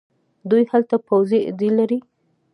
دوی 0.49 0.63
هلته 0.71 0.95
پوځي 1.07 1.39
اډې 1.49 1.69
لري. 1.77 1.99